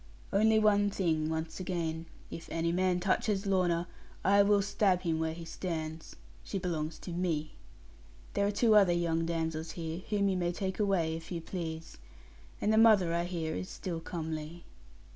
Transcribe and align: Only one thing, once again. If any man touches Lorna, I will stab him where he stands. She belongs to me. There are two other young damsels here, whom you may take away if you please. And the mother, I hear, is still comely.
Only 0.33 0.57
one 0.57 0.89
thing, 0.89 1.29
once 1.29 1.59
again. 1.59 2.07
If 2.31 2.49
any 2.49 2.71
man 2.71 2.99
touches 2.99 3.45
Lorna, 3.45 3.87
I 4.25 4.41
will 4.41 4.63
stab 4.63 5.01
him 5.03 5.19
where 5.19 5.35
he 5.35 5.45
stands. 5.45 6.15
She 6.43 6.57
belongs 6.57 6.97
to 6.97 7.11
me. 7.11 7.51
There 8.33 8.47
are 8.47 8.51
two 8.51 8.73
other 8.73 8.93
young 8.93 9.27
damsels 9.27 9.73
here, 9.73 9.99
whom 10.09 10.27
you 10.27 10.37
may 10.37 10.53
take 10.53 10.79
away 10.79 11.15
if 11.15 11.31
you 11.31 11.39
please. 11.39 11.97
And 12.59 12.73
the 12.73 12.79
mother, 12.79 13.13
I 13.13 13.25
hear, 13.25 13.53
is 13.53 13.69
still 13.69 13.99
comely. 13.99 14.65